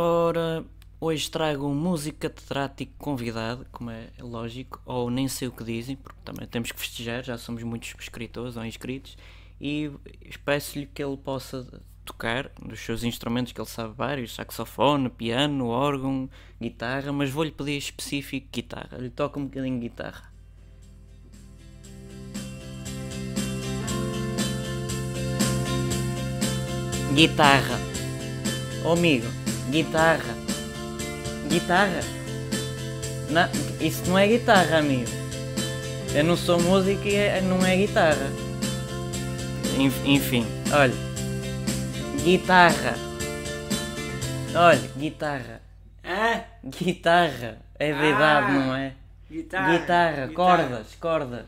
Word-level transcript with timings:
Ora, 0.00 0.64
hoje 1.00 1.28
trago 1.28 1.66
um 1.66 1.74
músico 1.74 2.20
catedrático 2.20 2.92
convidado, 2.98 3.66
como 3.72 3.90
é 3.90 4.06
lógico, 4.20 4.80
ou 4.86 5.10
nem 5.10 5.26
sei 5.26 5.48
o 5.48 5.50
que 5.50 5.64
dizem, 5.64 5.96
porque 5.96 6.20
também 6.24 6.46
temos 6.46 6.70
que 6.70 6.78
festejar, 6.78 7.24
já 7.24 7.36
somos 7.36 7.64
muitos 7.64 7.92
escritores 7.98 8.56
ou 8.56 8.64
inscritos, 8.64 9.18
e 9.60 9.90
peço-lhe 10.44 10.86
que 10.86 11.02
ele 11.02 11.16
possa 11.16 11.82
tocar 12.04 12.48
dos 12.64 12.78
seus 12.78 13.02
instrumentos 13.02 13.52
que 13.52 13.60
ele 13.60 13.68
sabe 13.68 13.92
vários, 13.92 14.36
saxofone, 14.36 15.10
piano, 15.10 15.66
órgão, 15.66 16.30
guitarra, 16.62 17.12
mas 17.12 17.28
vou-lhe 17.28 17.50
pedir 17.50 17.76
específico 17.76 18.46
guitarra. 18.52 18.98
Ele 18.98 19.10
toca 19.10 19.40
um 19.40 19.46
bocadinho 19.46 19.80
de 19.80 19.88
guitarra. 19.88 20.32
Guitarra. 27.16 27.80
Oh, 28.84 28.92
amigo, 28.92 29.26
guitarra. 29.70 30.34
Guitarra? 31.48 32.00
Não, 33.30 33.48
isso 33.80 34.02
não 34.06 34.18
é 34.18 34.26
guitarra, 34.26 34.78
amigo. 34.78 35.10
Eu 36.14 36.24
não 36.24 36.36
sou 36.36 36.60
músico 36.60 37.06
e 37.06 37.14
é, 37.14 37.40
não 37.40 37.64
é 37.64 37.76
guitarra. 37.76 38.30
Enfim, 40.04 40.46
olha. 40.72 40.94
Guitarra. 42.24 42.94
Olha, 44.54 44.90
guitarra. 44.96 45.60
Hã? 46.04 46.42
Guitarra. 46.64 47.58
É 47.78 47.92
verdade, 47.92 48.46
Ah, 48.50 48.52
não 48.52 48.74
é? 48.74 48.92
Guitarra. 49.30 49.78
Guitarra, 49.78 50.28
cordas, 50.34 50.86
cordas. 50.98 51.46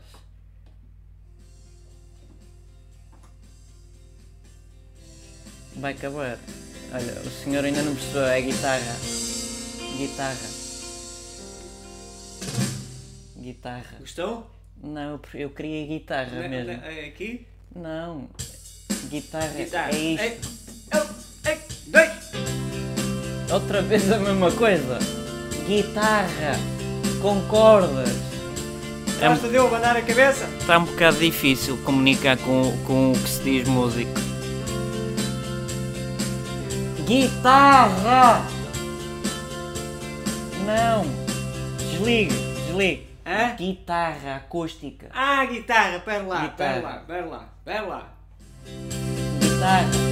Vai 5.75 5.93
acabar. 5.93 6.37
Olha, 6.93 7.21
o 7.25 7.43
senhor 7.43 7.63
ainda 7.63 7.81
não 7.83 7.95
percebeu, 7.95 8.23
é 8.25 8.41
guitarra. 8.41 8.95
Guitarra. 9.97 10.49
Guitarra. 13.37 13.95
Gostou? 13.99 14.49
Não, 14.83 15.19
eu 15.33 15.49
queria 15.49 15.85
guitarra 15.87 16.41
Ne- 16.41 16.47
mesmo. 16.47 16.71
ne- 16.73 17.01
é 17.01 17.05
Aqui? 17.07 17.47
Não. 17.75 18.27
Guitarra, 19.09 19.53
Guitarra. 19.55 19.91
é 19.91 19.97
isto. 19.99 20.23
Ei, 20.23 20.39
um, 20.99 21.49
ei, 21.49 21.59
dois. 21.87 23.51
Outra 23.51 23.81
vez 23.81 24.11
a 24.11 24.17
mesma 24.17 24.51
coisa. 24.51 24.99
Guitarra. 25.67 26.53
Com 27.21 27.41
cordas. 27.47 28.09
É 29.21 29.27
Gosta 29.29 29.47
de 29.49 29.55
eu 29.55 29.67
abanar 29.67 29.95
a 29.95 30.01
cabeça? 30.01 30.45
Está 30.59 30.79
um 30.79 30.85
bocado 30.85 31.17
difícil 31.19 31.77
comunicar 31.83 32.37
com, 32.37 32.75
com 32.85 33.11
o 33.11 33.13
que 33.19 33.29
se 33.29 33.43
diz 33.43 33.67
músico. 33.67 34.11
Guitarra! 37.11 38.41
Não! 40.65 41.03
Desligue, 41.77 42.33
desligue. 42.33 43.07
Hã? 43.25 43.53
Guitarra 43.57 44.35
acústica. 44.37 45.09
Ah, 45.13 45.43
guitarra, 45.43 45.99
pera 45.99 46.23
lá, 46.23 46.47
pera 46.47 46.47
Guitarra. 46.47 46.81
lá, 46.81 47.03
pera 47.05 47.25
lá, 47.25 47.49
pera 47.65 47.81
lá. 47.81 48.07
Guitarra. 49.41 50.10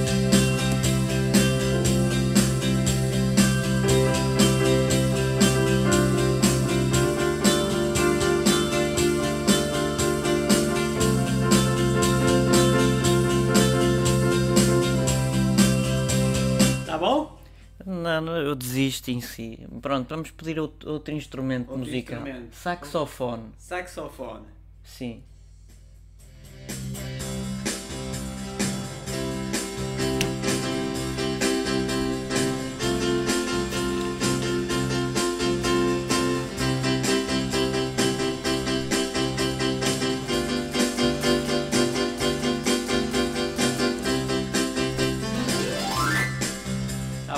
Não, 17.86 18.20
não, 18.20 18.36
eu 18.36 18.54
desisto 18.54 19.10
em 19.10 19.20
si. 19.20 19.66
Pronto, 19.80 20.08
vamos 20.08 20.30
pedir 20.30 20.58
outro, 20.58 20.90
outro 20.90 21.14
instrumento 21.14 21.70
Outro 21.70 21.78
musical. 21.78 22.18
instrumento. 22.20 22.54
Saxofone. 22.54 23.44
Saxofone. 23.58 24.46
Sim. 24.82 25.22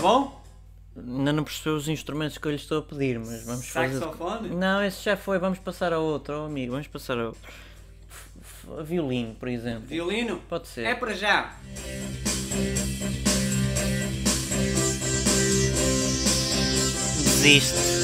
Bom? 0.02 0.42
Ainda 0.94 1.32
não 1.32 1.44
percebeu 1.44 1.74
os 1.76 1.88
instrumentos 1.88 2.36
que 2.36 2.46
eu 2.46 2.50
lhe 2.50 2.56
estou 2.58 2.80
a 2.80 2.82
pedir, 2.82 3.18
mas 3.18 3.44
vamos 3.46 3.66
fazer. 3.68 3.98
Saxofone? 3.98 4.50
Não, 4.50 4.84
esse 4.84 5.02
já 5.02 5.16
foi, 5.16 5.38
vamos 5.38 5.58
passar 5.58 5.92
a 5.92 5.98
outro, 5.98 6.42
oh, 6.42 6.44
amigo, 6.46 6.72
vamos 6.72 6.86
passar 6.88 7.18
a 7.18 7.28
outro. 7.28 7.40
F- 8.40 8.82
Violino, 8.84 9.34
por 9.36 9.48
exemplo. 9.48 9.86
Violino? 9.86 10.36
Pode 10.48 10.68
ser. 10.68 10.84
É 10.84 10.94
para 10.94 11.14
já. 11.14 11.56
Desiste. 17.24 18.01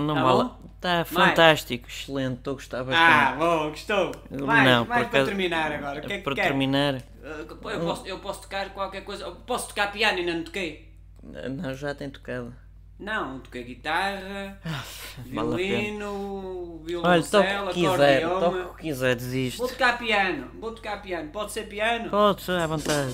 Não 0.00 0.14
Tá 0.14 0.22
vale. 0.22 0.50
Está 0.76 1.04
fantástico, 1.04 1.86
excelente, 1.88 2.38
estou 2.38 2.52
a 2.52 2.54
gostar 2.54 2.78
bastante. 2.84 2.96
Ah, 2.98 3.36
bom, 3.38 3.68
gostou. 3.70 4.12
Mais, 4.44 4.64
não, 4.68 4.84
mais 4.84 4.88
para 4.88 5.00
acaso- 5.08 5.26
terminar 5.26 5.70
agora. 5.72 5.98
O 6.00 6.02
que 6.06 6.12
é 6.12 6.16
que 6.18 6.24
para 6.24 6.34
quer? 6.34 6.42
terminar, 6.42 6.94
Uh, 7.22 7.68
Eu 7.68 7.80
posso, 7.80 8.06
eu 8.08 8.18
posso 8.18 8.42
tocar 8.42 8.70
qualquer 8.70 9.02
coisa. 9.04 9.22
Eu 9.22 9.36
Posso 9.36 9.68
tocar 9.68 9.92
piano, 9.92 10.18
ainda 10.18 10.34
não 10.34 10.42
toquei. 10.42 10.92
não, 11.22 11.72
já 11.72 11.94
tem 11.94 12.10
tocado. 12.10 12.52
Não, 12.98 13.38
toquei 13.38 13.62
guitarra, 13.62 14.58
Vale 15.32 15.54
a 15.54 15.56
pena. 15.56 15.56
violino, 15.56 16.82
Olha, 17.04 17.22
toca 17.22 17.42
violoncelo, 17.42 17.64
o 17.64 17.68
que 17.68 17.74
quiser, 17.74 18.24
acordeão. 18.24 18.40
toca 18.40 18.66
o 18.70 18.74
que 18.74 18.82
quiser, 18.82 19.14
desiste. 19.14 19.58
Vou 19.58 19.68
tocar 19.68 19.98
piano, 19.98 20.50
vou 20.60 20.72
tocar 20.72 21.00
piano. 21.02 21.30
Pode 21.30 21.52
ser 21.52 21.68
piano? 21.68 22.10
Pode 22.10 22.42
ser 22.42 22.58
à 22.58 22.66
vontade. 22.66 23.12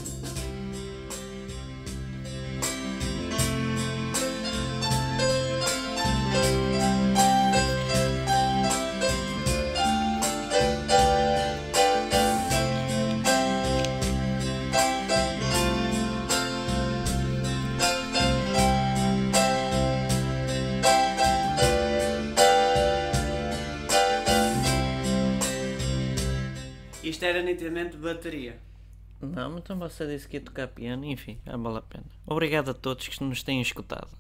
Isto 27.08 27.24
era 27.24 27.41
nitidamente 27.42 27.96
bateria. 27.96 28.60
Não, 29.19 29.56
então 29.56 29.78
você 29.78 30.06
disse 30.06 30.28
que 30.28 30.36
ia 30.36 30.42
tocar 30.42 30.69
piano, 30.69 31.06
enfim, 31.06 31.41
ah, 31.46 31.56
vale 31.56 31.78
a 31.78 31.82
pena. 31.82 32.04
Obrigado 32.26 32.70
a 32.70 32.74
todos 32.74 33.08
que 33.08 33.24
nos 33.24 33.42
têm 33.42 33.62
escutado. 33.62 34.10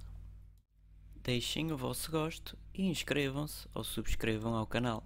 Deixem 1.22 1.70
o 1.70 1.76
vosso 1.76 2.10
gosto 2.10 2.56
e 2.72 2.86
inscrevam-se 2.86 3.68
ou 3.74 3.84
subscrevam 3.84 4.54
ao 4.54 4.66
canal. 4.66 5.04